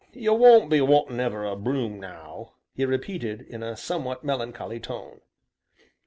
"You 0.13 0.33
won't 0.33 0.71
be 0.71 0.81
wantin' 0.81 1.19
ever 1.19 1.45
a 1.45 1.55
broom, 1.55 1.99
now?" 1.99 2.53
he 2.73 2.85
repeated, 2.85 3.41
in 3.43 3.61
a 3.61 3.77
somewhat 3.77 4.23
melancholy 4.23 4.79
tone. 4.79 5.21